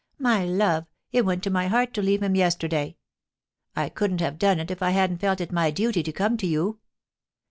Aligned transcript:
'My 0.17 0.43
love, 0.45 0.87
it 1.11 1.25
went 1.25 1.43
to 1.43 1.51
my 1.51 1.67
heart 1.67 1.93
to 1.93 2.01
leave 2.01 2.23
him 2.23 2.33
yesterday. 2.33 2.97
I 3.75 3.89
couldn't 3.89 4.19
have 4.21 4.39
done 4.39 4.59
it 4.59 4.71
if 4.71 4.81
I 4.81 4.89
hadn't 4.89 5.19
felt 5.21 5.41
it 5.41 5.51
my 5.51 5.69
duty 5.69 6.01
to 6.01 6.11
come 6.11 6.37
to 6.37 6.47
you. 6.47 6.79